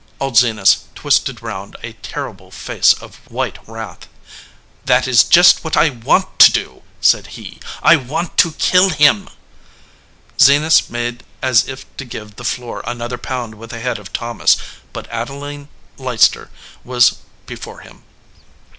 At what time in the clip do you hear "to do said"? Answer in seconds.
6.39-7.27